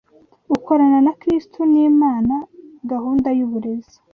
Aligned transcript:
ukorana 0.55 0.99
na 1.05 1.13
Kristo 1.21 1.59
n’ImanaGahunda 1.71 3.29
y’uburezi 3.37 3.97